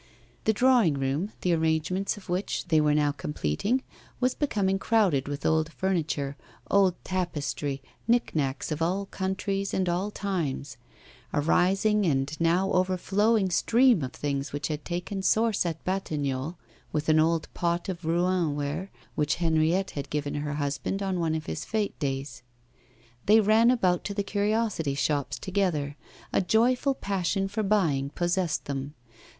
The 0.45 0.51
drawing 0.53 0.95
room, 0.95 1.31
the 1.41 1.53
arrangements 1.53 2.17
of 2.17 2.27
which 2.27 2.69
they 2.69 2.81
were 2.81 2.95
now 2.95 3.11
completing, 3.11 3.83
was 4.19 4.33
becoming 4.33 4.79
crowded 4.79 5.27
with 5.27 5.45
old 5.45 5.71
furniture, 5.71 6.35
old 6.71 6.95
tapestry, 7.03 7.83
nick 8.07 8.33
nacks 8.33 8.71
of 8.71 8.81
all 8.81 9.05
countries 9.05 9.75
and 9.75 9.87
all 9.87 10.09
times 10.09 10.77
a 11.31 11.39
rising 11.39 12.07
and 12.07 12.35
now 12.41 12.71
overflowing 12.71 13.51
stream 13.51 14.01
of 14.03 14.13
things 14.13 14.51
which 14.51 14.69
had 14.69 14.83
taken 14.83 15.21
source 15.21 15.67
at 15.67 15.85
Batignolles 15.85 16.55
with 16.91 17.07
an 17.07 17.19
old 17.19 17.47
pot 17.53 17.87
of 17.87 18.03
Rouen 18.03 18.55
ware, 18.55 18.89
which 19.13 19.35
Henriette 19.35 19.91
had 19.91 20.09
given 20.09 20.33
her 20.33 20.53
husband 20.55 21.03
on 21.03 21.19
one 21.19 21.35
of 21.35 21.45
his 21.45 21.63
fête 21.63 21.93
days. 21.99 22.41
They 23.27 23.39
ran 23.39 23.69
about 23.69 24.03
to 24.05 24.15
the 24.15 24.23
curiosity 24.23 24.95
shops 24.95 25.37
together; 25.37 25.95
a 26.33 26.41
joyful 26.41 26.95
passion 26.95 27.47
for 27.47 27.61
buying 27.61 28.09
possessed 28.09 28.65
them. 28.65 28.95